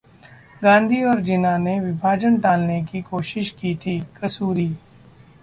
[0.61, 4.67] गांधी और जिन्ना ने विभाजन टालने की कोशिश की थी: कसूरी